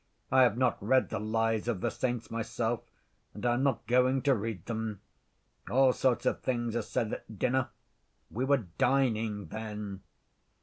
I 0.31 0.41
have 0.41 0.57
not 0.57 0.81
read 0.81 1.09
the 1.09 1.19
Lives 1.19 1.67
of 1.67 1.81
the 1.81 1.91
Saints 1.91 2.31
myself, 2.31 2.81
and 3.35 3.45
I 3.45 3.53
am 3.53 3.61
not 3.61 3.85
going 3.85 4.23
to 4.23 4.33
read 4.33 4.65
them... 4.65 4.99
all 5.69 5.93
sorts 5.93 6.25
of 6.25 6.41
things 6.41 6.75
are 6.75 6.81
said 6.81 7.13
at 7.13 7.37
dinner—we 7.37 8.43
were 8.45 8.65
dining 8.79 9.49
then." 9.49 10.01